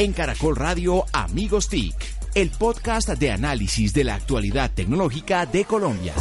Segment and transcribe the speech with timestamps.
[0.00, 1.94] En Caracol Radio Amigos TIC,
[2.34, 6.14] el podcast de análisis de la actualidad tecnológica de Colombia.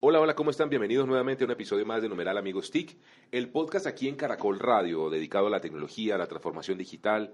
[0.00, 0.68] Hola, hola, ¿cómo están?
[0.68, 2.98] Bienvenidos nuevamente a un episodio más de Numeral Amigos TIC,
[3.30, 7.32] el podcast aquí en Caracol Radio, dedicado a la tecnología, a la transformación digital,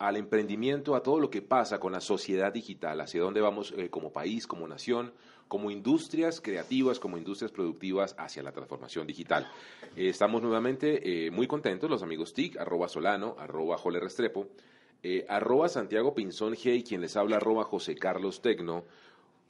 [0.00, 3.88] al emprendimiento, a todo lo que pasa con la sociedad digital, hacia dónde vamos eh,
[3.88, 5.12] como país, como nación,
[5.50, 9.46] como industrias creativas, como industrias productivas hacia la transformación digital.
[9.96, 14.46] Eh, estamos nuevamente eh, muy contentos, los amigos TIC, arroba Solano, arroba Jole Restrepo,
[15.28, 18.84] arroba Santiago Pinzón G, quien les habla, arroba José Carlos Tecno,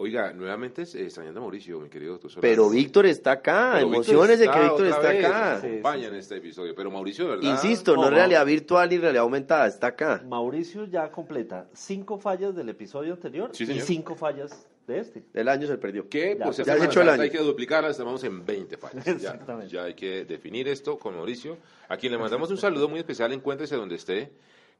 [0.02, 4.48] Oiga, nuevamente eh, extrañando a Mauricio, mi querido doctor Pero Víctor está acá, emociones de
[4.48, 5.56] que Víctor está acá.
[5.56, 7.50] acompaña en este episodio, pero Mauricio, ¿verdad?
[7.50, 10.22] Insisto, no, realidad virtual ni realidad aumentada, está acá.
[10.26, 15.22] Mauricio ya completa cinco fallas del episodio anterior y cinco fallas de este.
[15.34, 16.08] El año se perdió.
[16.08, 16.36] ¿Qué?
[16.38, 17.22] Ya, pues ya se hecho el año.
[17.22, 19.06] Hay que duplicarlas, estamos en 20 fallas.
[19.06, 19.72] Exactamente.
[19.72, 21.56] Ya, ya hay que definir esto con Mauricio,
[21.88, 24.30] a quien le mandamos un saludo muy especial, encuéntrese donde esté.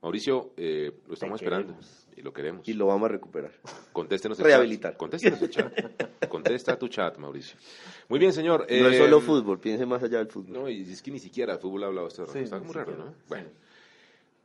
[0.03, 1.75] Mauricio, eh, lo estamos esperando
[2.17, 2.67] y lo queremos.
[2.67, 3.53] Y lo vamos a recuperar.
[3.93, 4.93] Contéstenos el Rehabilitar.
[4.93, 4.99] chat.
[4.99, 6.29] Contéstenos el chat.
[6.29, 7.59] Contesta tu chat, Mauricio.
[8.09, 8.61] Muy bien, señor.
[8.61, 10.53] no es eh, solo fútbol, piense más allá del fútbol.
[10.53, 12.33] No, y es que ni siquiera el fútbol ha hablado este rato.
[12.33, 13.11] Sí, Está muy raro, siquiera.
[13.11, 13.17] ¿no?
[13.29, 13.49] Bueno.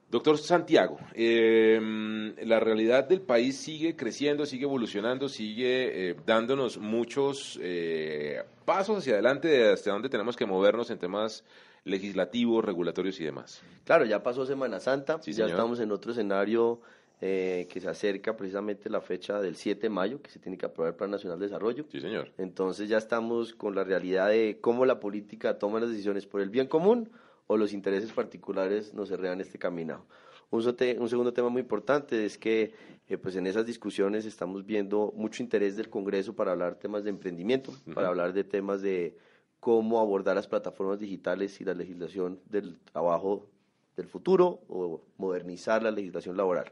[0.10, 7.60] Doctor Santiago, eh, la realidad del país sigue creciendo, sigue evolucionando, sigue eh, dándonos muchos
[7.62, 11.44] eh, pasos hacia adelante de hasta dónde tenemos que movernos en temas
[11.86, 13.62] legislativos, regulatorios y demás.
[13.84, 16.82] Claro, ya pasó Semana Santa, Sí, ya estamos en otro escenario
[17.22, 20.66] eh, que se acerca precisamente la fecha del 7 de mayo, que se tiene que
[20.66, 21.86] aprobar el Plan Nacional de Desarrollo.
[21.92, 22.32] Sí, señor.
[22.38, 26.50] Entonces ya estamos con la realidad de cómo la política toma las decisiones por el
[26.50, 27.10] bien común
[27.48, 30.06] o los intereses particulares nos cerrean este caminado.
[30.52, 32.74] Un, sote- un segundo tema muy importante es que
[33.08, 37.10] eh, pues en esas discusiones estamos viendo mucho interés del Congreso para hablar temas de
[37.10, 39.18] emprendimiento, para hablar de temas de
[39.60, 43.48] cómo abordar las plataformas digitales y la legislación del trabajo
[43.96, 46.72] del futuro o modernizar la legislación laboral.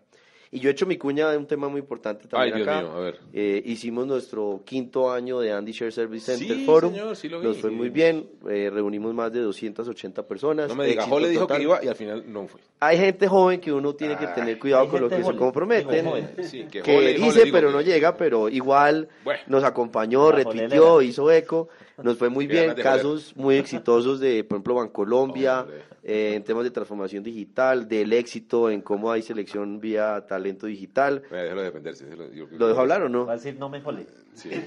[0.56, 2.82] Y yo he hecho mi cuña de un tema muy importante también Ay, Dios acá.
[2.82, 3.20] mío, a ver.
[3.34, 6.94] Eh, hicimos nuestro quinto año de Andy Share Service Center Sí, Forum.
[6.94, 7.76] señor, sí lo vi, Nos fue sí.
[7.76, 8.30] muy bien.
[8.48, 10.70] eh, reunimos más de 280 personas.
[10.70, 11.62] No me diga, Jole dijo que total.
[11.64, 12.62] iba y al final no fue.
[12.82, 16.06] Hay gente joven que uno tiene que tener cuidado con lo que se joven, comprometen.
[16.06, 16.30] joven.
[16.44, 19.40] Sí, que Que Jole, dice, pero que- no llega, pero igual Bueno.
[19.48, 21.04] nos acompañó, La retuiteó, jolelera.
[21.10, 21.70] hizo eco.
[22.02, 22.74] Nos fue muy bien.
[22.76, 25.66] Casos muy exitosos de, por ejemplo, Bancolombia,
[26.04, 31.22] eh, en temas de transformación digital, del éxito en cómo hay selección vía talento digital.
[31.30, 32.06] Déjalo defenderse.
[32.06, 33.26] déjalo- yo- ¿Lo dejo hablar o no?
[33.28, 34.08] Va a decir, no me jole.
[34.36, 34.50] Sí.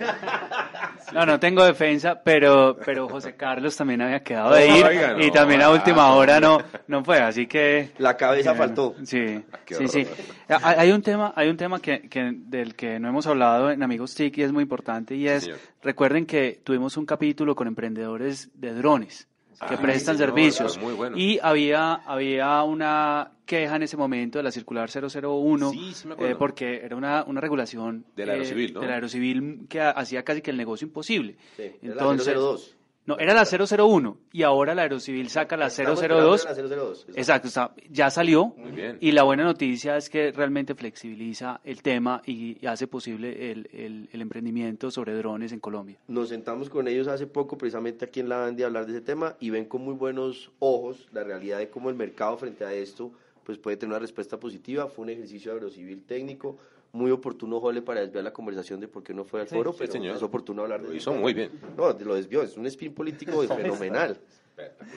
[1.12, 5.24] No, no tengo defensa, pero, pero José Carlos también había quedado de ir Oiga, no.
[5.24, 7.92] y también a última hora no, no fue, así que...
[7.98, 8.94] La cabeza faltó.
[9.04, 10.06] Sí, Qué sí, sí.
[10.48, 14.14] Hay un tema, hay un tema que, que- del que no hemos hablado en Amigos
[14.16, 15.48] TIC y es muy importante y es,
[15.80, 20.82] recuerden que tuvimos un capítulo con emprendedores de drones que Ah, prestan señor, servicios fue
[20.84, 21.16] muy bueno.
[21.16, 26.14] y había, había una queja en ese momento de la circular 001 Sí, sí me
[26.14, 26.32] acuerdo.
[26.32, 28.80] eh, porque era una, una regulación Del aerocivil, ¿no?
[28.80, 31.36] del aerocivil que hacía casi que el negocio imposible.
[31.56, 32.75] Sí, era la Entonces, 002.
[33.06, 36.00] No, era la 001 y ahora la Aerocivil saca la Estamos 002.
[36.40, 37.06] esperando la 002.
[37.14, 38.46] Exacto, está- ya salió.
[38.56, 38.98] Muy bien.
[39.00, 43.68] Y la buena noticia es que realmente flexibiliza el tema y, y hace posible el,
[43.72, 45.96] el- el emprendimiento sobre drones en Colombia.
[46.08, 49.00] Nos sentamos con ellos hace poco, precisamente aquí en la Andy, a hablar de ese
[49.02, 52.72] tema y ven con muy buenos ojos la realidad de cómo el mercado frente a
[52.72, 53.12] esto
[53.44, 54.88] pues puede tener una respuesta positiva.
[54.88, 56.58] Fue un ejercicio de agrocivil técnico,
[56.96, 59.78] muy oportuno, Jole, para desviar la conversación de por qué no fue al foro, sí,
[59.80, 60.16] pero señor.
[60.16, 61.50] es oportuno hablar de Lo hizo muy bien.
[61.76, 64.18] No, lo desvió, es un spin político fenomenal.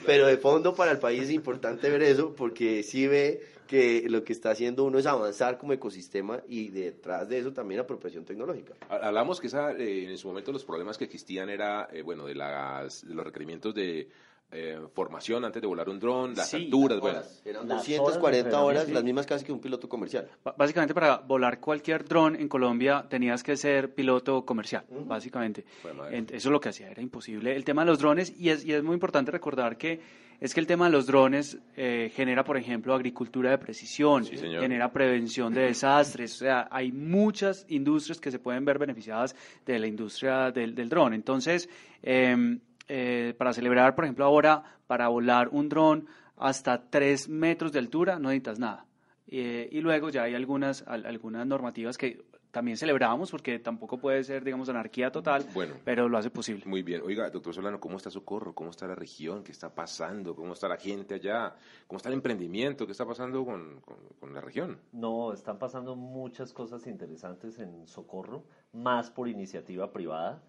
[0.06, 4.24] Pero de fondo para el país es importante ver eso porque sí ve que lo
[4.24, 8.74] que está haciendo uno es avanzar como ecosistema y detrás de eso también apropiación tecnológica.
[8.88, 12.34] Hablamos que esa, eh, en su momento los problemas que existían era, eh, bueno, de,
[12.34, 14.08] las, de los requerimientos de
[14.52, 17.20] eh, formación antes de volar un dron, las Sí, alturas, bueno.
[17.44, 20.28] Eran Las 240 horas las mismas casi que un piloto comercial.
[20.56, 25.64] Básicamente para volar cualquier dron en Colombia tenías que ser piloto comercial, básicamente.
[25.82, 27.54] Bueno, Eso es lo que hacía, era imposible.
[27.54, 30.00] El tema de los drones, y es, y es muy importante recordar que
[30.40, 34.38] es que el tema de los drones eh, genera, por ejemplo, agricultura de precisión, Sí,
[34.38, 39.36] genera prevención de desastres, o sea, hay muchas industrias que se pueden ver beneficiadas
[39.66, 41.12] de la industria del, del dron.
[41.12, 41.68] Entonces,
[42.02, 42.58] eh,
[42.92, 46.06] eh, para celebrar, por ejemplo, ahora, para volar un dron
[46.36, 48.84] hasta 3 metros de altura, no necesitas nada.
[49.28, 54.24] Eh, y luego ya hay algunas, al- algunas normativas que también celebramos porque tampoco puede
[54.24, 55.74] ser, digamos, anarquía total, Bueno.
[55.84, 56.64] pero lo hace posible.
[56.66, 57.00] Muy bien.
[57.04, 58.52] Oiga, doctor Solano, ¿cómo está Socorro?
[58.56, 59.44] ¿Cómo está la región?
[59.44, 60.34] ¿Qué está pasando?
[60.34, 61.54] ¿Cómo está la gente allá?
[61.86, 62.86] ¿Cómo está el emprendimiento?
[62.86, 64.80] ¿Qué está pasando con, con- con la región?
[64.90, 68.42] No, están pasando muchas cosas interesantes en Socorro,
[68.72, 70.42] más por iniciativa privada.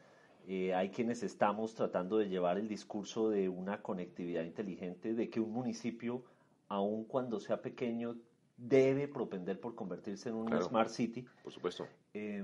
[0.48, 5.40] Eh, hay quienes estamos tratando de llevar el discurso de una conectividad inteligente, de que
[5.40, 6.24] un municipio
[6.68, 8.18] aun cuando sea pequeño,
[8.58, 10.62] debe propender por convertirse en un Claro.
[10.62, 11.88] smart city Por supuesto.
[12.14, 12.44] eh,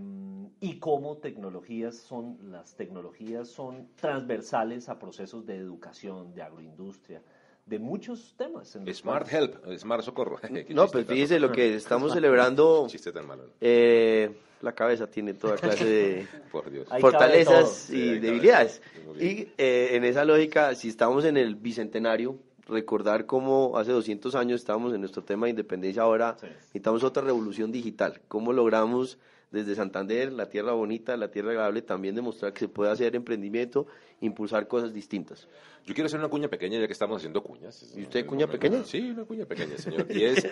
[0.59, 7.23] y cómo tecnologías son las tecnologías son transversales a procesos de educación, de agroindustria,
[7.67, 8.75] de muchos temas.
[8.75, 10.39] en Smart cuales- Help, Smart Socorro.
[10.69, 12.87] No, pues tan- fíjese lo que estamos celebrando.
[12.89, 13.49] Chiste tan malo, ¿no?
[13.61, 14.31] eh,
[14.61, 16.87] la cabeza tiene toda clase de por Dios.
[16.99, 18.81] Fortalezas y Sí, debilidades.
[19.19, 22.37] Y eh, en esa lógica, si estamos en el bicentenario,
[22.67, 26.47] recordar cómo hace 200 años estábamos en nuestro tema de independencia, ahora Sí.
[26.47, 28.19] necesitamos otra revolución digital.
[28.27, 29.17] ¿Cómo logramos
[29.51, 33.87] desde Santander, la tierra bonita, la tierra agradable, también demostrar que se puede hacer emprendimiento,
[34.21, 35.47] impulsar cosas distintas?
[35.85, 37.93] Yo quiero hacer una cuña pequeña ya que estamos haciendo cuñas.
[37.95, 38.83] ¿Y usted cuña pequeña?
[38.83, 40.05] Sí, una cuña pequeña, señor.
[40.17, 40.45] Y es,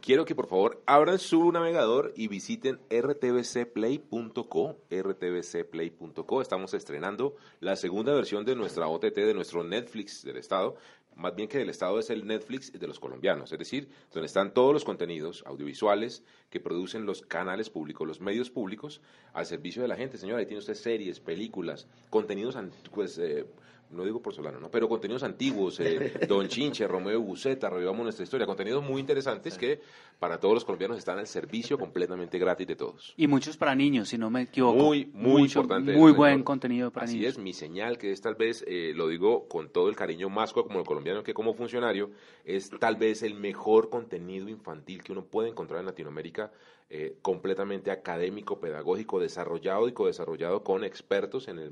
[0.00, 6.40] quiero que por favor abran su navegador y visiten rtbcplay.co, rtbcplay.co.
[6.40, 10.76] Estamos estrenando la segunda versión de nuestra OTT, de nuestro Netflix del Estado.
[11.16, 14.54] Más bien que del Estado es el Netflix de los colombianos, es decir, donde están
[14.54, 19.00] todos los contenidos audiovisuales que producen los canales públicos, los medios públicos,
[19.34, 20.16] al servicio de la gente.
[20.16, 22.56] Señor, ahí tiene usted series, películas, contenidos,
[22.94, 23.46] pues, eh,
[23.90, 24.70] no digo por Solano, ¿no?
[24.70, 29.80] pero contenidos antiguos, eh, Don Chinche, Romeo Buceta, revivamos nuestra historia, contenidos muy interesantes que
[30.18, 33.14] para todos los colombianos están al servicio completamente gratis de todos.
[33.16, 34.76] Y muchos para niños, si no me equivoco.
[34.76, 35.92] Muy, muy Mucho- importante.
[35.96, 36.44] Muy buen señor.
[36.44, 37.32] contenido para Así niños.
[37.32, 40.52] es, mi señal, que es tal vez, eh, lo digo con todo el cariño más
[40.52, 42.10] co- como el colombiano que como funcionario,
[42.44, 46.52] es tal vez el mejor contenido infantil que uno puede encontrar en Latinoamérica,
[46.90, 51.70] eh, completamente académico, pedagógico, desarrollado y co-desarrollado con expertos en, el,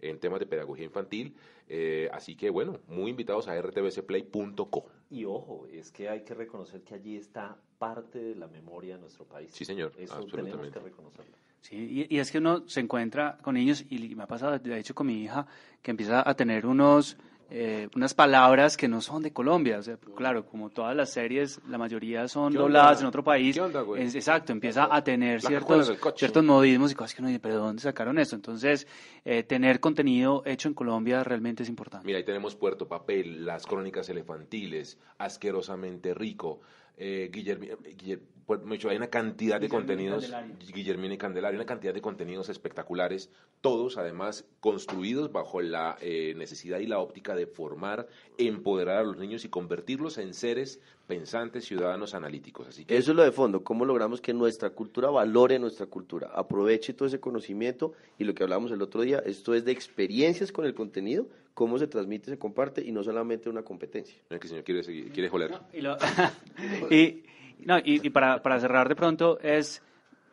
[0.00, 1.34] en temas de pedagogía infantil.
[1.68, 4.86] Eh, así que, bueno, muy invitados a rtbcplay.co.
[5.10, 9.00] Y ojo, es que hay que reconocer que allí está parte de la memoria de
[9.02, 9.50] nuestro país.
[9.52, 10.50] Sí, señor, Eso absolutamente.
[10.56, 11.36] tenemos que reconocerlo.
[11.60, 14.78] Sí, y, y es que uno se encuentra con niños, y me ha pasado, de
[14.78, 15.46] hecho, con mi hija,
[15.82, 17.16] que empieza a tener unos,
[17.50, 19.78] eh, unas palabras que no son de Colombia.
[19.78, 23.54] O sea, claro, como todas las series, la mayoría son dobladas en otro país.
[23.54, 24.02] ¿Qué onda, güey?
[24.02, 25.86] Es- exacto, empieza a tener ciertos,
[26.18, 28.36] ciertos modismos y cosas que uno dice, pero ¿de dónde sacaron esto?
[28.36, 28.86] Entonces,
[29.24, 32.06] eh, tener contenido hecho en Colombia realmente es importante.
[32.06, 36.60] Mira, ahí tenemos Puerto Papel, las crónicas elefantiles, asquerosamente rico.
[36.98, 40.74] Eh, Guillermi- eh, Guiller- pues, mucho, hay una cantidad de Guillermina y contenidos, Candelario.
[40.74, 43.30] Guillermina y Candelario, una cantidad de contenidos espectaculares,
[43.60, 48.08] todos además construidos bajo la eh, necesidad y la óptica de formar,
[48.38, 52.66] empoderar a los niños y convertirlos en seres pensantes, ciudadanos analíticos.
[52.68, 56.28] Así que Eso es lo de fondo, cómo logramos que nuestra cultura valore nuestra cultura,
[56.34, 60.52] aproveche todo ese conocimiento y lo que hablábamos el otro día, esto es de experiencias
[60.52, 64.14] con el contenido, cómo se transmite, se comparte y no solamente una competencia.
[64.30, 65.50] mira que el señor quiere, seguir- quiere joler.
[65.72, 65.96] Y, lo-
[66.90, 67.24] y-
[67.66, 69.82] no, y- y para, para cerrar de pronto es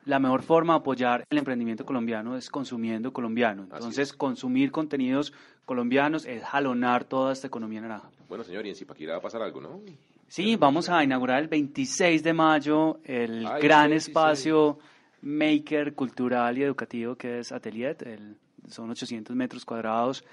[0.05, 3.63] la mejor forma de apoyar el emprendimiento colombiano es consumiendo colombiano.
[3.63, 4.13] Entonces, es.
[4.13, 5.33] consumir contenidos
[5.65, 8.11] colombianos es jalonar toda esta economía naranja.
[8.29, 9.81] Bueno, señor, y en Zipaquirá va a pasar algo, ¿no?
[10.27, 14.07] Sí, vamos a inaugurar el 26 de mayo el Ay, gran 26.
[14.09, 14.77] espacio
[15.23, 17.97] maker cultural y educativo que es Atelier.
[18.05, 18.37] El-
[18.69, 20.23] son 800 metros cuadrados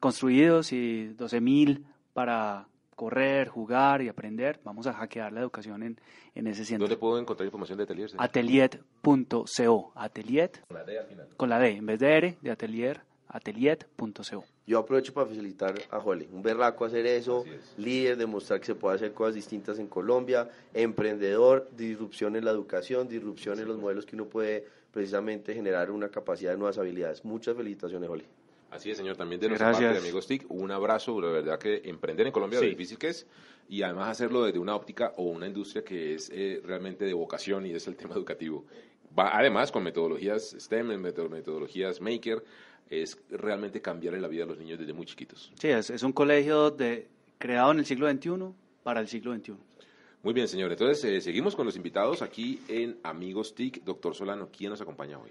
[0.00, 2.66] construidos y 12.000 para
[2.96, 4.58] correr, jugar y aprender.
[4.64, 6.00] Vamos a hackear la educación en,
[6.34, 6.86] en ese centro.
[6.88, 8.10] ¿Dónde puedo encontrar información de atelier?
[8.10, 8.24] señor?
[8.24, 9.92] Atelier.co.
[9.94, 11.28] Atelier Con la D al final.
[11.36, 14.44] con la D en vez de R de atelier, atelier.co.
[14.66, 17.78] Yo aprovecho para felicitar a Jole, un berraco hacer eso, es.
[17.78, 23.08] líder, demostrar que se puede hacer cosas distintas en Colombia, emprendedor, disrupción en la educación,
[23.08, 27.24] disrupción en los modelos que uno puede precisamente generar una capacidad de nuevas habilidades.
[27.24, 28.24] Muchas felicitaciones, Jole.
[28.70, 29.16] Así es, señor.
[29.16, 31.20] También de nuestra parte de Amigos TIC, un abrazo.
[31.20, 32.66] La verdad que emprender en Colombia Sí.
[32.66, 33.26] lo difícil que es
[33.68, 37.66] y además hacerlo desde una óptica o una industria que es eh, realmente de vocación
[37.66, 38.64] y es el tema educativo.
[39.18, 42.44] Va, además, con metodologías STEM, meto- metodologías Maker,
[42.90, 45.50] es realmente cambiarle la vida a los niños desde muy chiquitos.
[45.58, 47.06] Sí, es, es un colegio de,
[47.38, 48.30] creado en el siglo XXI
[48.82, 49.54] para el siglo XXI.
[50.22, 50.70] Muy bien, señor.
[50.72, 53.84] Entonces, eh, seguimos con los invitados aquí en Amigos TIC.
[53.84, 55.30] Doctor Solano, ¿quién nos acompaña hoy?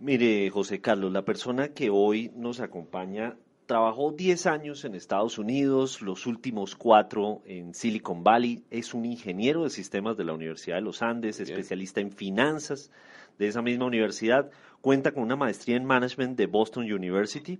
[0.00, 6.00] Mire, José Carlos, la persona que hoy nos acompaña trabajó 10 años en Estados Unidos,
[6.00, 10.80] los últimos cuatro en Silicon Valley, es un ingeniero de sistemas de la Universidad de
[10.80, 11.50] los Andes, bien.
[11.50, 12.90] especialista en finanzas
[13.38, 17.58] de esa misma universidad, cuenta con una maestría en management de Boston University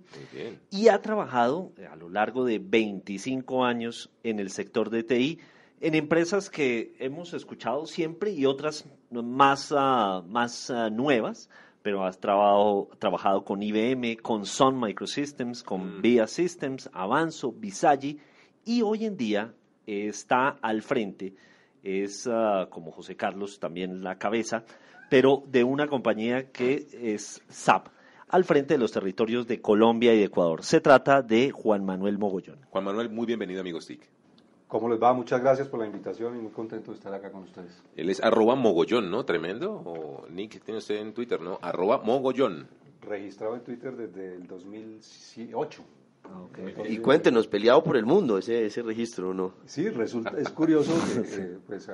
[0.71, 5.39] y ha trabajado a lo largo de 25 años en el sector de TI
[5.79, 11.49] en empresas que hemos escuchado siempre y otras más, ah, más ah, nuevas,
[11.81, 16.01] pero has trabajado, trabajado con IBM, con Sun Microsystems, con Mm.
[16.01, 18.19] VIA Systems, Avanzo, Visagi
[18.65, 19.53] y hoy en día
[19.87, 21.33] eh, está al frente,
[21.83, 24.63] es ah, como José Carlos también la cabeza,
[25.09, 27.87] pero de una compañía que es SAP
[28.29, 30.63] al frente de los territorios de Colombia y de Ecuador.
[30.63, 32.59] Se trata de Juan Manuel Mogollón.
[32.69, 34.07] Juan Manuel, muy bienvenido, Amigos TIC.
[34.71, 35.11] ¿Cómo les va?
[35.11, 37.83] Muchas gracias por la invitación y muy contento de estar acá con ustedes.
[37.97, 39.25] Él es arroba mogollón, ¿no?
[39.25, 39.73] Tremendo.
[39.73, 41.59] O Nick, tiene usted en Twitter, ¿no?
[41.61, 42.69] Arroba mogollón.
[43.01, 45.83] Registrado en Twitter desde el 2008.
[46.87, 49.55] Y cuéntenos, peleado por el mundo ese, ese registro, ¿no?
[49.65, 51.91] Sí, resulta, es curioso que, eh, pues,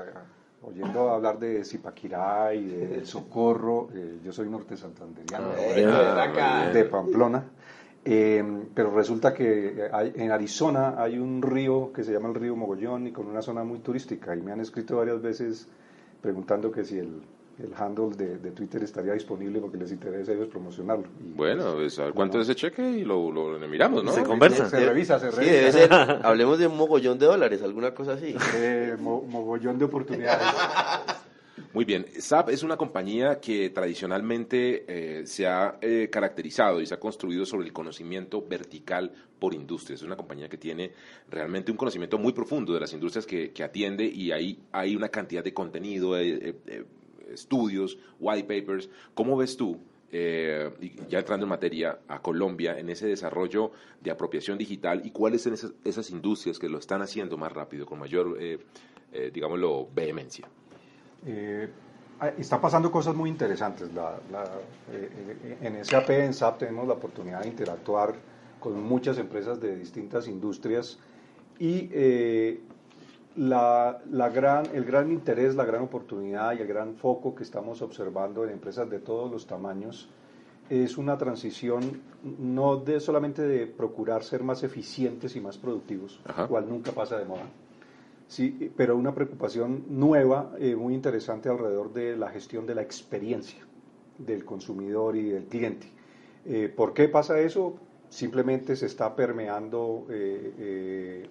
[0.62, 7.44] oyendo hablar de Zipaquirá y de Socorro, eh, yo soy norte santanderiano, Ah, de Pamplona,
[8.10, 12.56] eh, pero resulta que hay- en Arizona hay un río que se llama el río
[12.56, 15.68] Mogollón y con una zona muy turística y me han escrito varias veces
[16.22, 17.22] preguntando que si el,
[17.60, 21.06] el handle de, de Twitter estaría disponible porque les interesa a ellos promocionarlo.
[21.20, 24.12] Y, Bueno, pues, a ver cuánto es ese cheque y lo, lo miramos, ¿no?
[24.14, 24.70] Se conversa.
[24.70, 25.54] Se revisa, se Sí, revisa.
[25.54, 28.36] debe ser, hablemos de un mogollón de dólares, alguna cosa así.
[28.56, 30.48] Eh, mo- mogollón de oportunidades.
[31.78, 36.96] Muy bien, SAP es una compañía que tradicionalmente eh, se ha eh, caracterizado y se
[36.96, 40.02] ha construido sobre el conocimiento vertical por industrias.
[40.02, 40.94] Es una compañía que tiene
[41.30, 45.44] realmente un conocimiento muy profundo de las industrias que, atiende y ahí hay una cantidad
[45.44, 46.86] de contenido, eh, eh, eh,
[47.32, 48.90] estudios, white papers.
[49.14, 49.80] ¿Cómo ves tú,
[50.10, 50.72] eh,
[51.10, 55.54] ya entrando en materia, a Colombia en ese desarrollo de apropiación digital y cuáles son
[55.54, 58.60] esas, esas industrias que lo están haciendo más rápido, con mayor, eh,
[59.12, 60.48] eh, digámoslo, vehemencia?
[61.26, 61.70] Eh,
[62.20, 63.94] ah, está pasando cosas muy interesantes.
[63.94, 64.44] La- la-
[64.92, 68.14] eh, eh, en SAP, en SAP, tenemos la oportunidad de interactuar
[68.60, 71.00] con muchas empresas de distintas industrias
[71.60, 72.60] y eh,
[73.36, 77.82] la, la gran, el gran interés, la gran oportunidad y el gran foco que estamos
[77.82, 80.10] observando en empresas de todos los tamaños
[80.70, 86.48] es una transición no de solamente de procurar ser más eficientes y más productivos, Ajá.
[86.48, 87.46] cual nunca pasa de moda,
[88.28, 93.66] Sí, pero una preocupación nueva, eh, muy interesante alrededor de la gestión de la experiencia
[94.18, 95.88] del consumidor y del cliente.
[96.46, 97.76] Eh, ¿Por qué pasa eso?
[98.10, 101.26] Simplemente se está permeando eh, eh,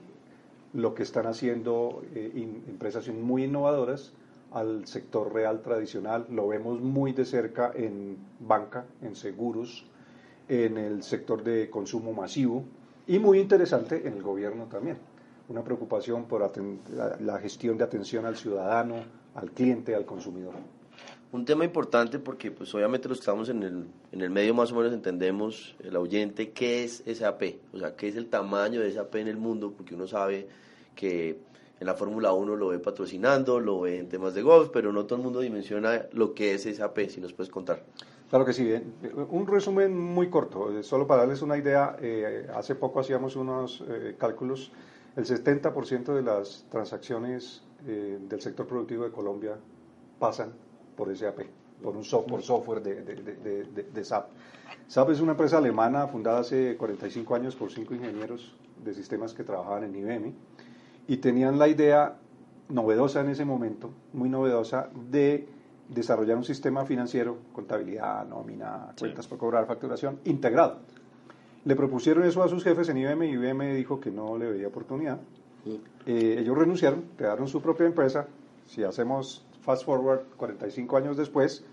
[0.74, 4.12] lo que están haciendo empresas muy innovadoras
[4.52, 6.26] al sector real tradicional.
[6.30, 9.86] Lo vemos muy de cerca en banca, en seguros,
[10.48, 12.62] en el sector de consumo masivo
[13.06, 14.98] y muy interesante en el gobierno también.
[15.48, 18.96] Una preocupación por la, la gestión de atención al ciudadano,
[19.34, 20.54] al cliente, al consumidor.
[21.32, 24.72] Un tema importante porque pues obviamente los que estamos en el, en el medio más
[24.72, 27.42] o menos entendemos, el oyente, qué es SAP,
[27.74, 30.48] o sea, qué es el tamaño de SAP en el mundo, porque uno sabe
[30.94, 31.38] que
[31.78, 35.04] en la Fórmula 1 lo ve patrocinando, lo ve en temas de golf, pero no
[35.04, 37.82] todo el mundo dimensiona lo que es SAP, si nos puedes contar.
[38.30, 38.68] Claro que sí.
[38.70, 38.82] eh,
[39.28, 43.84] Un resumen muy corto, eh, solo para darles una idea, eh, hace poco hacíamos unos
[43.88, 44.72] eh, cálculos,
[45.16, 49.56] el 70% de las transacciones eh, del sector productivo de Colombia
[50.18, 50.52] pasan
[50.96, 51.40] por SAP,
[51.82, 54.28] por un software, por software de, de- de- de- de- de SAP.
[54.88, 58.54] SAP es una empresa alemana fundada hace 45 años por cinco ingenieros
[58.84, 60.32] de sistemas que trabajaban en IBM
[61.08, 62.16] y tenían la idea
[62.68, 65.46] novedosa en ese momento, muy novedosa, de
[65.88, 70.80] desarrollar un sistema financiero, contabilidad, nómina, cuentas por cobrar, facturación, integrado.
[71.66, 74.68] Le propusieron eso a sus jefes en IBM y IBM dijo que no le veía
[74.68, 75.18] oportunidad.
[76.06, 78.28] Eh, ellos renunciaron, crearon su propia empresa.
[78.66, 81.64] Si hacemos fast forward 45 años después,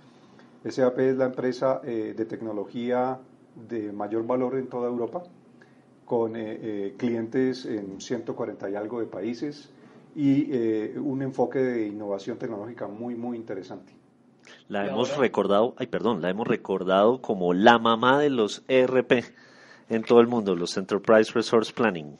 [0.67, 3.19] SAP es la empresa eh, de tecnología
[3.55, 5.23] de mayor valor en toda Europa,
[6.05, 9.71] con eh, eh, clientes en 140 y algo de países
[10.15, 13.93] y eh, un enfoque de innovación tecnológica muy, muy interesante.
[14.67, 19.23] La hemos recordado, ay perdón, la hemos recordado como la mamá de los ERP
[19.89, 22.17] en todo el mundo, los Enterprise Resource Planning.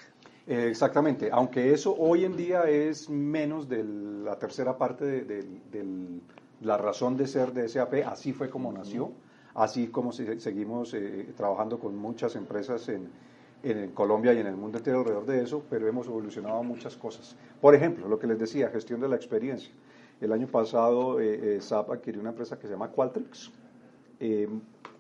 [0.48, 5.48] Eh, exactamente, aunque eso hoy en día es menos de la tercera parte de, de-
[5.72, 6.22] del-
[6.62, 9.12] la razón de ser de SAP, así fue como nació,
[9.56, 13.10] así como se- seguimos eh, trabajando con muchas empresas en,
[13.64, 17.36] en Colombia y en el mundo entero alrededor de eso, pero hemos evolucionado muchas cosas.
[17.62, 19.72] Por ejemplo, lo que les decía, gestión de la experiencia.
[20.22, 23.52] El año pasado eh, eh, SAP adquirió una empresa que se llama Qualtrics,
[24.20, 24.48] eh,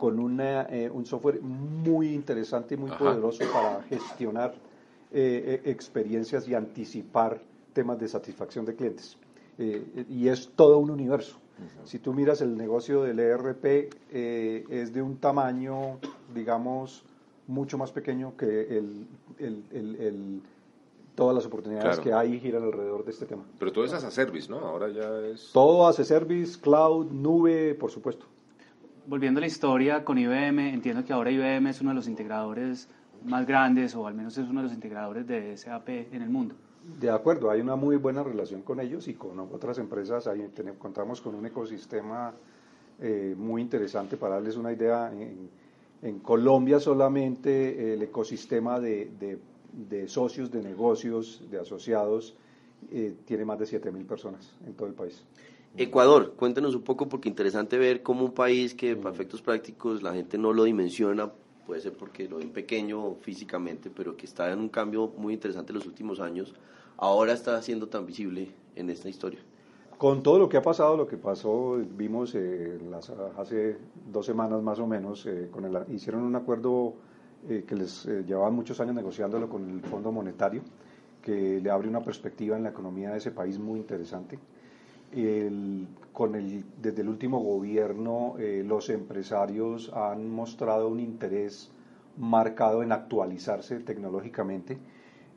[0.03, 2.99] con una, eh, un software muy interesante y muy Ajá.
[2.99, 4.53] poderoso para gestionar
[5.13, 7.39] eh, eh, experiencias y anticipar
[7.71, 9.15] temas de satisfacción de clientes.
[9.57, 11.37] Eh, y es todo un universo.
[11.85, 15.99] Si tú miras el negocio del ERP, es de un tamaño,
[16.35, 17.05] digamos,
[17.47, 19.07] mucho más pequeño que el,
[19.39, 20.41] el- el- el-
[21.15, 22.03] todas las oportunidades Claro.
[22.03, 23.43] que hay giran alrededor de este tema.
[23.57, 24.57] Pero todo es as a service, ¿no?
[24.59, 25.51] Ahora ya es...
[25.53, 28.25] Todo hace service, cloud, nube, por supuesto.
[29.05, 32.87] Volviendo a la historia con IBM, entiendo que ahora IBM es uno de los integradores
[33.25, 36.55] más grandes, o al menos es uno de los integradores de SAP en el mundo.
[36.99, 40.29] De acuerdo, hay una muy buena relación con ellos y con otras empresas.
[40.53, 42.33] Tenemos- contamos con un ecosistema
[42.99, 45.11] eh, muy interesante para darles una idea.
[45.11, 49.39] En, Colombia solamente el ecosistema de
[50.07, 52.35] socios, de negocios, de asociados,
[52.91, 55.23] eh, tiene más de 7.000 personas en todo el país.
[55.75, 60.13] Ecuador, cuéntenos un poco porque interesante ver cómo un país que para efectos prácticos la
[60.13, 61.31] gente no lo dimensiona,
[61.65, 65.71] puede ser porque lo ven pequeño físicamente, pero que está en un cambio muy interesante
[65.71, 66.53] en los últimos años,
[66.97, 69.39] ahora está siendo tan visible en esta historia.
[69.97, 73.77] Con todo lo que ha pasado, lo que pasó, vimos eh, las, hace
[74.11, 76.93] dos semanas más o menos, eh, con el, hicieron un acuerdo
[77.49, 80.61] eh, que les llevaban muchos años negociándolo con el Fondo Monetario,
[81.19, 84.37] que le abre una perspectiva en la economía de ese país muy interesante
[86.13, 91.71] con el, desde el último gobierno eh, los empresarios han mostrado un interés
[92.17, 94.77] marcado en actualizarse tecnológicamente,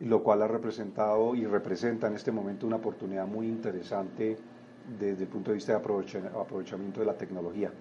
[0.00, 4.36] lo cual ha representado y representa en este momento una oportunidad muy interesante
[4.98, 7.72] desde el punto de vista de aprovechamiento de la tecnología.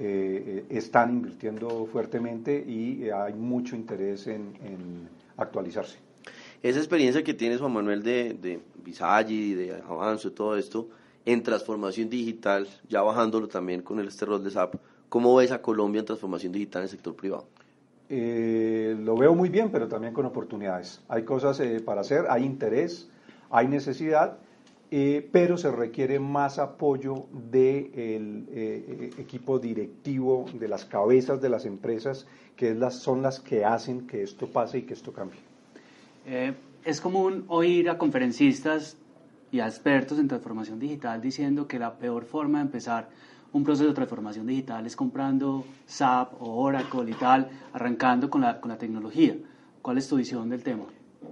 [0.00, 5.98] Eh, eh, están invirtiendo fuertemente y hay mucho interés en, actualizarse.
[6.62, 10.88] Esa experiencia que tienes, Juan Manuel, de, de Visaggi, de Avance, todo esto,
[11.24, 14.76] en transformación digital, ya bajándolo también con el este rol de SAP,
[15.08, 17.46] ¿cómo ves a Colombia en transformación digital en el sector privado?
[18.10, 21.02] Eh, lo veo muy bien, pero también con oportunidades.
[21.08, 23.10] Hay cosas eh, para hacer, hay interés,
[23.50, 24.38] hay necesidad,
[24.90, 32.26] eh, pero se requiere más apoyo del equipo directivo, de las cabezas de las empresas,
[32.56, 35.38] que las, son las que hacen que esto pase y que esto cambie.
[36.84, 38.96] es común oír a conferencistas
[39.50, 43.08] y expertos en transformación digital diciendo que la peor forma de empezar
[43.52, 48.60] un proceso de transformación digital es comprando SAP o Oracle y tal, arrancando con la,
[48.60, 49.36] con la tecnología.
[49.80, 50.84] ¿Cuál es tu visión del tema?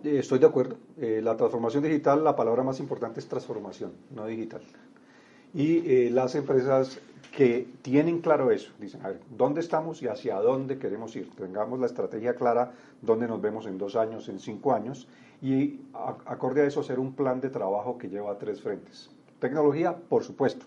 [0.02, 0.76] Eh, estoy de acuerdo.
[0.98, 4.62] Eh, la transformación digital, la palabra más importante es transformación, no digital.
[5.52, 6.98] Y eh, las empresas
[7.36, 11.30] que tienen claro eso, dicen, a ver, ¿dónde estamos y hacia dónde queremos ir?
[11.36, 15.06] Tengamos la estrategia clara, dónde nos vemos en dos años, en cinco años,
[15.42, 19.10] y acorde a eso hacer un plan de trabajo que lleva tres frentes.
[19.38, 20.66] Tecnología, por supuesto,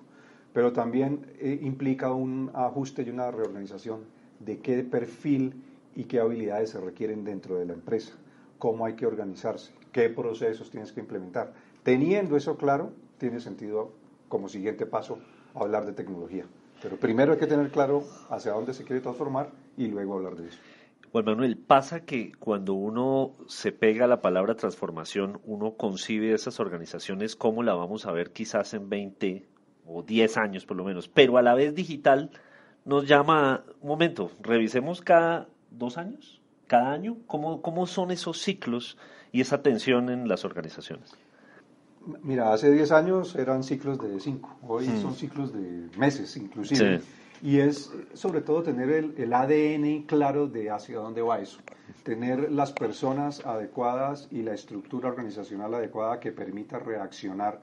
[0.53, 4.01] pero también eh, implica un ajuste y una reorganización
[4.39, 5.61] de qué perfil
[5.95, 8.13] y qué habilidades se requieren dentro de la empresa,
[8.57, 11.53] cómo hay que organizarse, qué procesos tienes que implementar.
[11.83, 13.91] Teniendo eso claro, tiene sentido
[14.27, 15.19] como siguiente paso
[15.55, 16.45] hablar de tecnología.
[16.81, 20.47] Pero primero hay que tener claro hacia dónde se quiere transformar y luego hablar de
[20.47, 20.59] eso.
[21.11, 26.59] Juan Manuel, pasa que cuando uno se pega a la palabra transformación, uno concibe esas
[26.59, 29.47] organizaciones como la vamos a ver quizás en 20
[29.87, 32.29] o 10 años por lo menos, pero a la vez digital
[32.85, 38.97] nos llama, un momento, revisemos cada dos años, cada año, ¿cómo, cómo son esos ciclos
[39.31, 41.15] y esa tensión en las organizaciones?
[42.23, 45.01] Mira, hace 10 años eran ciclos de 5, hoy hmm.
[45.01, 46.99] son ciclos de meses inclusive.
[46.99, 47.05] Sí.
[47.41, 51.59] Y es sobre todo tener el, ADN claro de hacia dónde va eso.
[52.03, 57.61] Tener las personas adecuadas y la estructura organizacional adecuada que permita reaccionar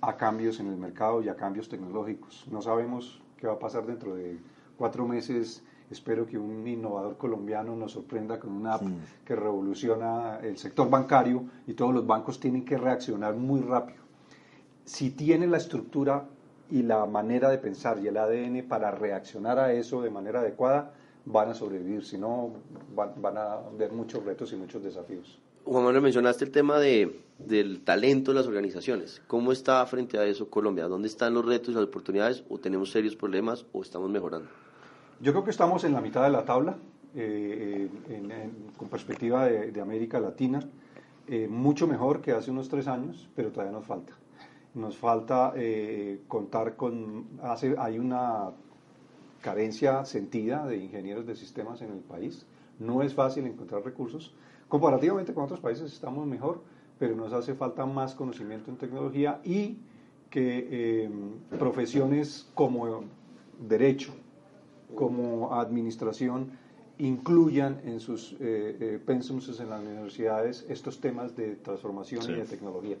[0.00, 2.46] a cambios en el mercado y a cambios tecnológicos.
[2.50, 4.38] No sabemos qué va a pasar dentro de
[4.78, 5.62] cuatro meses.
[5.90, 8.82] Espero que un innovador colombiano nos sorprenda con una app
[9.24, 14.00] que revoluciona el sector bancario y todos los bancos tienen que reaccionar muy rápido.
[14.84, 16.26] Si tiene la estructura
[16.70, 20.92] y la manera de pensar y el ADN para reaccionar a eso de manera adecuada,
[21.24, 22.52] van a sobrevivir, si no
[22.94, 25.38] van, a haber muchos retos y muchos desafíos.
[25.64, 29.20] Juan Manuel, mencionaste el tema de, del talento de las organizaciones.
[29.26, 30.88] ¿Cómo está frente a eso Colombia?
[30.88, 32.44] ¿Dónde están los retos y las oportunidades?
[32.48, 34.48] ¿O tenemos serios problemas o estamos mejorando?
[35.20, 36.76] Yo creo que estamos en la mitad de la tabla,
[37.14, 37.88] eh,
[38.76, 40.60] con perspectiva de, América Latina.
[41.26, 44.14] Eh, mucho mejor que hace unos tres años, pero todavía nos falta.
[44.74, 48.50] Nos falta eh, contar con, hace, hay una
[49.40, 52.46] carencia sentida de ingenieros de sistemas en el país.
[52.78, 54.34] No es fácil encontrar recursos.
[54.68, 56.62] Comparativamente con otros países estamos mejor,
[56.98, 59.78] pero nos hace falta más conocimiento en tecnología y
[60.30, 63.02] que em, profesiones como
[63.58, 64.12] derecho,
[64.94, 66.52] como administración,
[66.98, 72.44] incluyan en sus eh, eh pensums en las universidades estos temas de transformación y de
[72.44, 72.96] tecnología.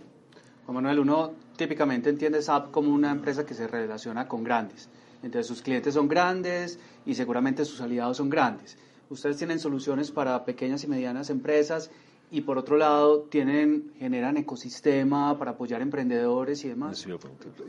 [0.68, 4.88] Manuel, uno típicamente entiende SAP como una empresa que se relaciona con grandes.
[5.22, 8.78] Entonces sus clientes son grandes y seguramente sus aliados son grandes.
[9.10, 11.90] Ustedes tienen soluciones para pequeñas y medianas empresas
[12.30, 17.04] y por otro lado tienen generan ecosistema para apoyar emprendedores y demás.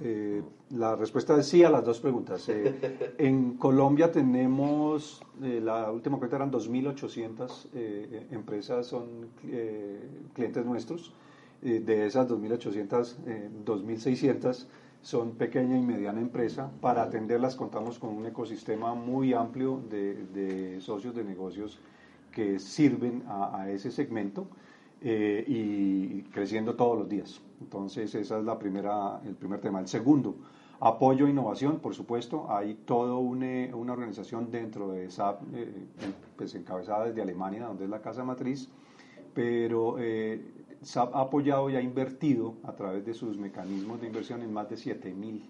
[0.02, 2.48] Eh, la respuesta es sí a las dos preguntas.
[2.48, 9.30] Eh, en Colombia tenemos, eh, la última cuenta eran 2.800 empresas son
[10.34, 11.12] clientes nuestros.
[11.64, 13.18] Eh, de esas 2.800,
[13.66, 14.68] 2.600 eh,
[15.02, 16.72] son pequeña y mediana empresa.
[16.82, 21.80] Para atenderlas contamos con un ecosistema muy amplio de, socios de negocios
[22.32, 24.48] que sirven a, ese segmento.
[25.04, 27.42] eh, y creciendo todos los días.
[27.60, 29.80] Entonces, esa es la primera, el primer tema.
[29.80, 30.36] El segundo,
[30.80, 32.48] apoyo e innovación, por supuesto.
[32.50, 35.88] Hay toda una, una organización dentro de SAP, eh,
[36.36, 38.70] pues encabezada desde Alemania, donde es la casa matriz,
[39.34, 40.44] pero eh,
[40.82, 44.70] SAP ha apoyado y ha invertido a través de sus mecanismos de inversión en más
[44.70, 45.42] de 7.000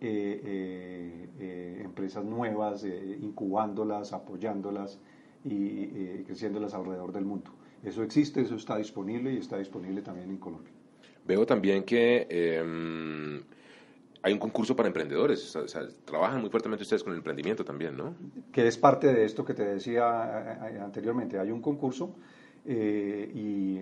[0.00, 4.98] eh, empresas nuevas, incubándolas, apoyándolas
[5.44, 7.50] y creciéndolas alrededor del mundo.
[7.82, 10.72] Eso existe, eso está disponible y está disponible también en Colombia.
[11.26, 13.42] Veo también que em,
[14.22, 15.54] hay un concurso para emprendedores.
[15.56, 18.14] O sea, trabajan muy fuertemente ustedes con el emprendimiento también, ¿no?
[18.52, 21.38] Que es parte de esto que te decía eh, eh, anteriormente.
[21.38, 22.14] Hay un concurso
[22.66, 23.80] eh, y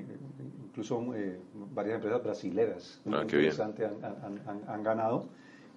[0.67, 1.05] incluso
[1.73, 5.27] varias empresas brasileras ah, interesante han, han, han, ganado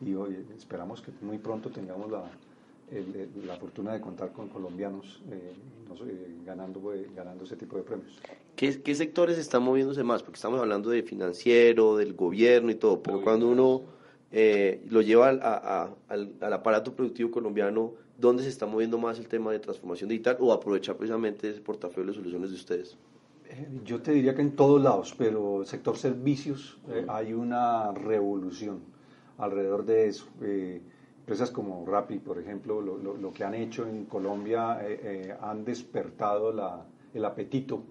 [0.02, 2.24] y hoy esperamos que muy pronto tengamos la,
[3.46, 5.54] la fortuna de contar con colombianos eh,
[6.08, 8.18] eh, ganando, eh, ganando ese tipo de premios.
[8.56, 10.24] ¿Qué, ¿Qué, sectores están moviéndose más?
[10.24, 13.82] Porque estamos hablando de financiero, del gobierno y todo, pero cuando uno
[14.90, 19.52] lo lleva a, al, al, aparato productivo colombiano, ¿dónde se está moviendo más el tema
[19.52, 22.98] de transformación digital o aprovechar precisamente ese portafolio de soluciones de ustedes?
[23.86, 26.78] Yo te diría que en todos lados, pero el sector servicios
[27.08, 28.82] hay una revolución
[29.38, 30.28] alrededor de eso.
[31.28, 35.66] Empresas como Rappi, por ejemplo, lo, lo, que han hecho en Colombia eh, eh, han
[35.66, 37.84] despertado la, el apetito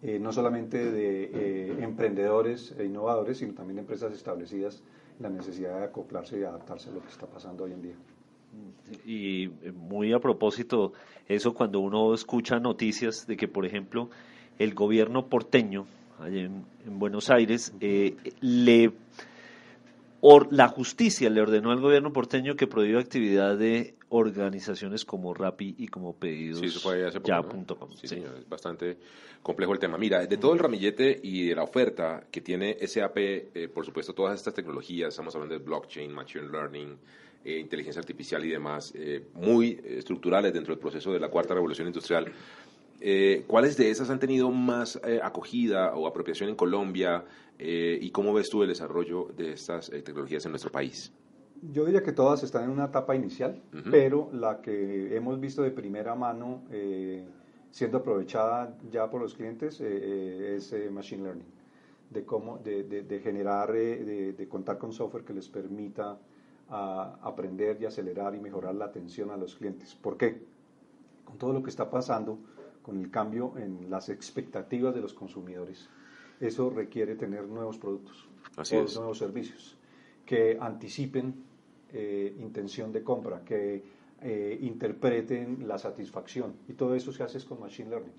[0.00, 4.82] eh, no solamente de emprendedores e innovadores, sino también de empresas establecidas,
[5.18, 7.96] la necesidad de acoplarse y adaptarse a lo que está pasando hoy en día.
[9.06, 10.92] Y muy a propósito,
[11.28, 14.10] eso cuando uno escucha noticias de que, por ejemplo,
[14.58, 15.86] el gobierno porteño,
[16.18, 17.72] allá en, en Buenos Aires,
[18.40, 18.92] le
[20.50, 25.86] la justicia le ordenó al gobierno porteño que prohíba actividad de organizaciones como Rappi y
[25.88, 26.60] como pedidos
[27.94, 28.98] sí, es bastante
[29.42, 29.96] complejo el tema.
[29.96, 34.12] Mira, de todo el ramillete y de la oferta que tiene SAP, eh, por supuesto,
[34.12, 36.96] todas estas tecnologías, estamos hablando de blockchain, machine learning,
[37.44, 41.86] eh, inteligencia artificial y demás, eh, muy estructurales dentro del proceso de la cuarta revolución
[41.86, 42.32] industrial.
[43.46, 47.24] ¿Cuáles de esas han tenido más acogida o apropiación en Colombia?
[47.58, 51.12] Eh, ¿Y cómo ves tú el desarrollo de estas eh, tecnologías en nuestro país?
[51.72, 55.72] Yo diría que todas están en una etapa inicial, pero la que hemos visto de
[55.72, 57.26] primera mano eh,
[57.72, 61.48] siendo aprovechada ya por los clientes es Machine Learning,
[62.10, 66.16] de, cómo, de, de, generar, de, contar con software que les permita
[66.70, 69.94] a, aprender y acelerar y mejorar la atención a los clientes.
[69.94, 70.42] ¿Por qué?
[71.24, 72.38] Con todo lo que está pasando,
[72.82, 75.88] con el cambio en las expectativas de los consumidores
[76.40, 78.28] eso requiere tener nuevos productos,
[78.96, 79.76] nuevos servicios
[80.24, 81.34] que anticipen
[81.92, 83.82] eh, intención de compra, que
[84.20, 86.56] eh, interpreten la satisfacción.
[86.68, 88.12] Y todo eso se hace con Machine Learning.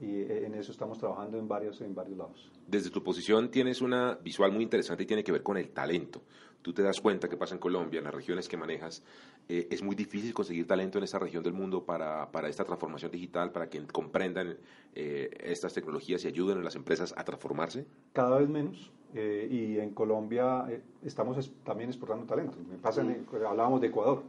[0.00, 2.50] Y eh, en eso estamos trabajando en varios, en varios lados.
[2.66, 6.22] Desde tu posición tienes una visual muy interesante y tiene que ver con el talento
[6.62, 9.02] tú te das cuenta que pasa en Colombia, en las regiones que manejas,
[9.48, 13.10] eh, es muy difícil conseguir talento en esa región del mundo para, para esta transformación
[13.10, 14.56] digital, para que comprendan
[14.94, 17.84] eh, estas tecnologías y ayuden a las empresas a transformarse?
[18.12, 18.90] Cada vez menos.
[19.14, 20.66] Eh, y en Colombia
[21.04, 22.56] estamos también exportando talento.
[22.70, 23.02] Me pasa
[23.46, 24.22] hablábamos de Ecuador.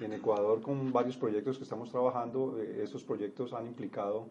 [0.00, 4.28] En Ecuador, con varios proyectos que estamos trabajando, estos proyectos han implicado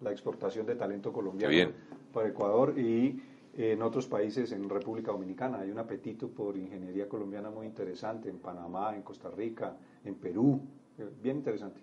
[0.00, 1.70] la exportación de talento colombiano
[2.14, 3.20] para Ecuador y
[3.56, 8.38] en otros países, en República Dominicana, hay un apetito por ingeniería colombiana muy interesante, en
[8.38, 10.60] Panamá, en Costa Rica, en Perú,
[10.98, 11.80] eh, bien interesante.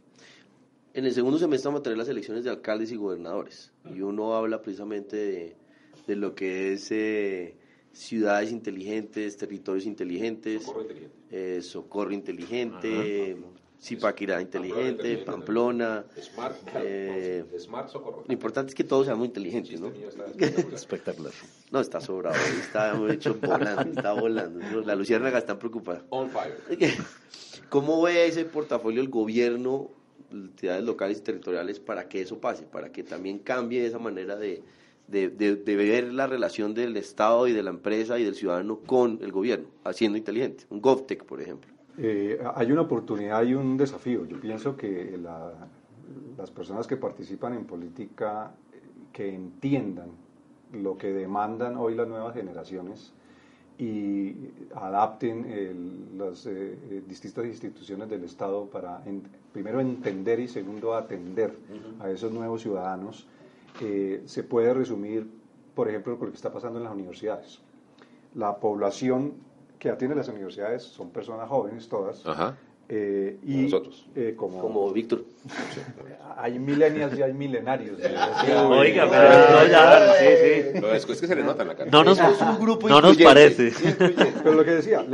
[0.93, 4.35] En el segundo semestre vamos a tener las elecciones de alcaldes y gobernadores, y uno
[4.35, 5.55] habla precisamente
[6.05, 7.55] de, lo que es eh,
[7.91, 13.37] ciudades inteligentes, territorios inteligentes, socorro inteligente, eh, socorro inteligente
[13.83, 16.05] Zipaquirá inteligente, Pamplona.
[16.21, 18.23] Smart, eh, Smart Socorro.
[18.25, 19.91] Lo importante es que todos seamos inteligentes, ¿no?
[20.73, 21.33] Espectacular.
[21.69, 24.81] No, está sobrado, está hecho volando, está volando.
[24.81, 26.01] La Luciérnaga está preocupada.
[26.11, 26.55] On fire.
[27.69, 29.89] ¿Cómo ve ese portafolio el gobierno,
[30.31, 34.63] entidades locales y territoriales, para que eso pase, para que también cambie esa manera de,
[35.07, 39.19] de, de, ver la relación del Estado y de la empresa y del ciudadano con
[39.21, 40.65] el gobierno, haciendo inteligente?
[40.69, 41.72] Un GovTech, por ejemplo.
[41.97, 44.25] Eh, hay una oportunidad y un desafío.
[44.25, 45.17] Yo pienso que
[46.37, 48.51] las personas que participan en política,
[49.11, 50.09] que entiendan
[50.71, 53.13] lo que demandan hoy las nuevas generaciones
[53.77, 54.35] y
[54.73, 59.03] adapten las eh, eh, distintas instituciones del Estado para,
[59.51, 61.55] primero, entender y segundo, atender
[61.99, 63.27] a esos nuevos ciudadanos,
[64.25, 65.27] se puede resumir,
[65.75, 67.59] por ejemplo, con lo que está pasando en las universidades.
[68.35, 69.33] La población
[69.83, 72.23] que atienden las universidades son personas jóvenes todas,
[72.89, 74.05] Eh, y nosotros.
[74.15, 75.23] Eh, como, como Víctor.
[76.37, 77.97] Hay millennials y hay milenarios.
[77.99, 80.25] Oiga, pero ya, sí,
[80.73, 80.85] sí.
[80.93, 81.91] es que se le nota en la cara.
[81.91, 83.71] No nos, un grupo no nos parece.
[84.43, 85.05] Pero lo que decía,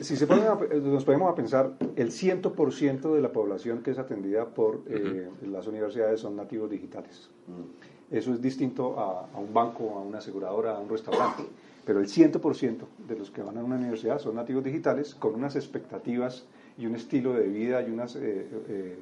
[0.00, 0.46] si se ponen
[0.84, 5.66] nos ponemos a pensar, el 100% de la población que es atendida por eh, las
[5.66, 7.28] universidades son nativos digitales.
[7.46, 8.14] Mm.
[8.16, 11.42] Eso es distinto a, a un banco, a una aseguradora, a un restaurante
[11.84, 15.56] pero el 100% de los que van a una universidad son nativos digitales con unas
[15.56, 16.46] expectativas
[16.78, 18.98] y un estilo de vida y unas eh, eh,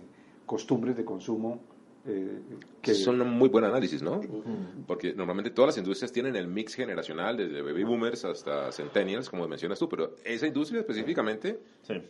[0.47, 1.61] costumbres de consumo
[2.05, 2.41] eh,
[2.81, 4.21] que son un muy buen análisis, ¿no?
[4.89, 9.47] Porque normalmente todas las industrias tienen el mix generacional, desde baby boomers hasta centennials, como
[9.47, 11.61] mencionas tú, pero esa industria específicamente,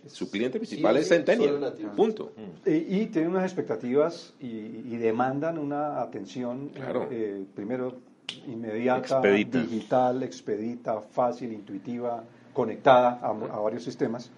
[0.06, 2.32] su cliente principal es centennial, punto.
[2.64, 6.70] Y, tienen unas expectativas y, demandan una atención,
[7.54, 8.00] primero
[8.46, 14.30] inmediata, digital, expedita, fácil, intuitiva, conectada a varios sistemas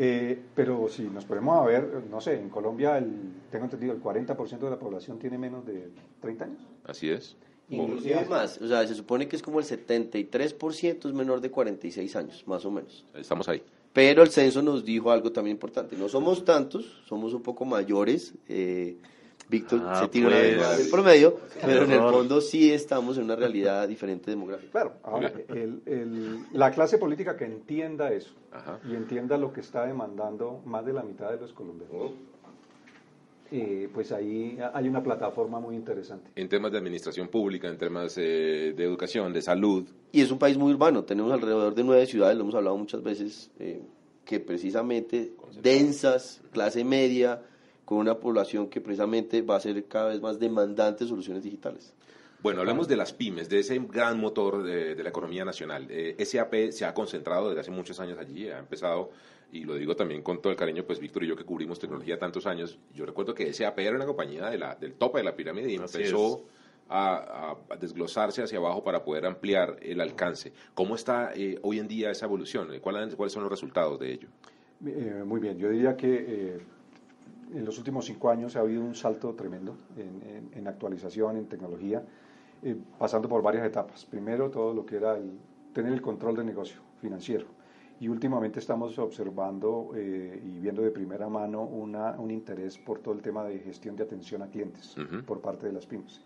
[0.00, 3.10] eh, pero si nos ponemos a ver, no sé, en Colombia el,
[3.50, 5.90] tengo entendido el 40% de la población tiene menos de
[6.20, 6.60] 30 años.
[6.84, 7.36] Así es.
[7.68, 12.14] Inclusive más, o sea, se supone que es como el 73% es menor de 46
[12.14, 13.04] años, más o menos.
[13.12, 13.60] Estamos ahí.
[13.92, 18.34] Pero el censo nos dijo algo también importante, no somos tantos, somos un poco mayores.
[18.48, 18.96] Eh,
[19.48, 20.80] Víctor ah, se tira pues.
[20.80, 24.70] el promedio, pero en el fondo sí estamos en una realidad diferente demográfica.
[24.72, 25.32] Claro, ahora,
[26.52, 28.34] la clase política que entienda eso
[28.88, 31.96] y entienda lo que está demandando más de la mitad de los colombianos.
[31.96, 32.12] Oh.
[33.50, 36.30] Eh, pues ahí hay una plataforma muy interesante.
[36.36, 39.88] En temas de administración pública, en temas eh, de educación, de salud.
[40.12, 43.02] Y es un país muy urbano, tenemos alrededor de nueve ciudades, lo hemos hablado muchas
[43.02, 43.80] veces, eh,
[44.26, 45.32] que precisamente
[45.62, 47.40] densas, clase media,
[47.88, 51.94] con una población que precisamente va a ser cada vez más demandante de soluciones digitales.
[52.42, 55.86] Bueno, hablemos de las pymes, de ese gran motor de, la economía nacional.
[55.88, 59.08] Eh, SAP se ha concentrado desde hace muchos años allí, ha empezado,
[59.50, 62.18] y lo digo también con todo el cariño, pues Víctor y yo que cubrimos tecnología
[62.18, 65.34] tantos años, yo recuerdo que SAP era una compañía de la, del tope de la
[65.34, 66.44] pirámide y empezó
[66.90, 70.52] a, desglosarse hacia abajo para poder ampliar el alcance.
[70.74, 72.68] ¿Cómo está eh, hoy en día esa evolución?
[72.82, 74.28] ¿Cuáles, ¿Cuáles son los resultados de ello?
[74.84, 76.60] Eh, muy bien, yo diría que
[77.52, 82.02] en los últimos cinco años ha habido un salto tremendo en, actualización, en tecnología,
[82.62, 84.04] eh, pasando por varias etapas.
[84.04, 85.38] Primero, todo lo que era el,
[85.72, 87.46] tener el control del negocio financiero.
[88.00, 93.14] Y últimamente estamos observando eh, y viendo de primera mano una, un interés por todo
[93.14, 94.94] el tema de gestión de atención a clientes
[95.26, 96.20] por parte de las pymes,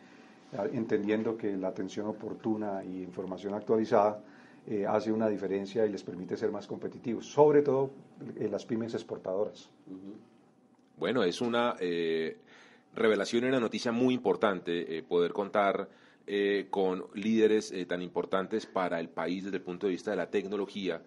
[0.73, 4.21] entendiendo que la atención oportuna y información actualizada
[4.67, 7.91] eh, hace una diferencia y les permite ser más competitivos, sobre todo
[8.37, 9.71] en las pymes exportadoras.
[11.03, 12.37] Bueno, es una eh,
[12.95, 15.89] revelación y una noticia muy importante eh, poder contar
[16.29, 20.31] eh, con líderes tan importantes para el país desde el punto de vista de la
[20.31, 21.03] tecnología.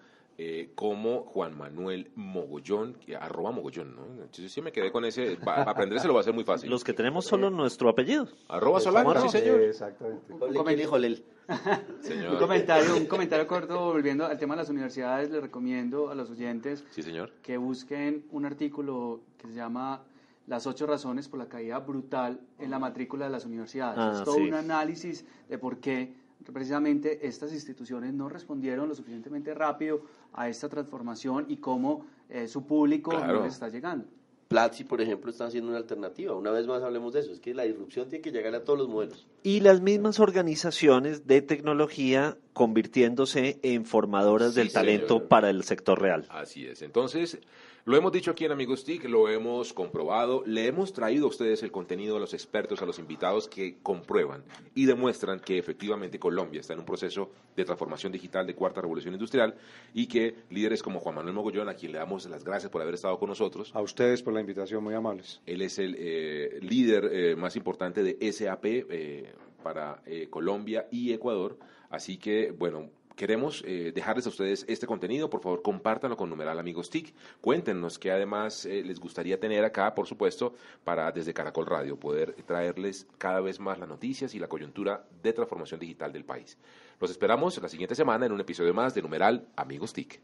[0.76, 4.06] Como Juan Manuel Mogollón, arroba Mogollón, ¿no?
[4.22, 6.70] Entonces sí me quedé con ese, aprender se lo va a ser muy fácil.
[6.70, 8.28] Los que tenemos solo nuestro apellido.
[8.50, 9.62] Arroba Solano, sí señor.
[9.62, 10.34] Exactamente.
[10.34, 16.16] Un, un, comentario, un comentario corto, volviendo al tema de las universidades, les recomiendo a
[16.16, 17.32] los oyentes sí, señor.
[17.42, 20.04] que busquen un artículo que se llama
[20.48, 23.98] Las ocho razones por la caída brutal en la matrícula de las universidades.
[23.98, 26.14] Ah, es todo un análisis de por qué
[26.52, 30.02] precisamente estas instituciones no respondieron lo suficientemente rápido
[30.36, 34.06] a esta transformación y cómo eh, su público no está llegando.
[34.48, 36.36] Platzi, por ejemplo, está haciendo una alternativa.
[36.36, 38.78] Una vez más hablemos de eso, es que la disrupción tiene que llegar a todos
[38.78, 39.28] los modelos.
[39.42, 46.26] Y las mismas organizaciones de tecnología convirtiéndose en formadoras del talento para el sector real.
[46.30, 46.82] Así es.
[46.82, 47.38] Entonces,
[47.84, 51.62] lo hemos dicho aquí en Amigos TIC, lo hemos comprobado, le hemos traído a ustedes
[51.64, 56.62] el contenido de los expertos, a los invitados que comprueban y demuestran que efectivamente Colombia
[56.62, 59.54] está en un proceso de transformación digital de cuarta revolución industrial
[59.94, 62.94] y que líderes como Juan Manuel Mogollón, a quien le damos las gracias por haber
[62.96, 63.70] estado con nosotros.
[63.76, 65.42] A ustedes por la invitación, muy amables.
[65.46, 71.58] Él es el eh, líder eh, más importante de SAP eh, para Colombia y Ecuador.
[71.90, 75.30] Así que, bueno, queremos eh, dejarles a ustedes este contenido.
[75.30, 77.14] Por favor, compártanlo con numeral amigos TIC.
[77.42, 82.34] Cuéntenos qué además eh, les gustaría tener acá, por supuesto, para desde Caracol Radio poder
[82.46, 86.58] traerles cada vez más las noticias y la coyuntura de transformación digital del país.
[87.00, 90.22] Los esperamos la siguiente semana en un episodio más de numeral Amigos TIC.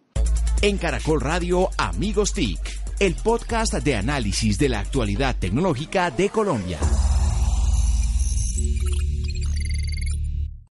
[0.62, 2.60] En Caracol Radio Amigos TIC,
[3.00, 6.78] el podcast de análisis de la actualidad tecnológica de Colombia.